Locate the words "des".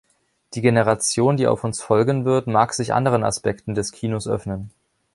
3.75-3.91